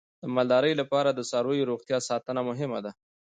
د 0.21 0.23
مالدارۍ 0.35 0.73
لپاره 0.81 1.09
د 1.13 1.19
څارویو 1.29 1.69
روغتیا 1.71 1.97
ساتنه 2.09 2.41
مهمه 2.49 2.79
ده. 2.85 2.91